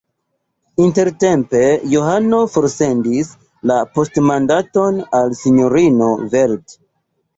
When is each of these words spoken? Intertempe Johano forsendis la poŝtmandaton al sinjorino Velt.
Intertempe 0.85 1.59
Johano 1.91 2.39
forsendis 2.55 3.29
la 3.73 3.77
poŝtmandaton 3.99 4.99
al 5.19 5.31
sinjorino 5.43 6.09
Velt. 6.33 6.79